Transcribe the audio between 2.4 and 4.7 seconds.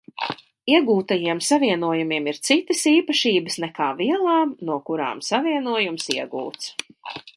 citas īpašības nekā vielām,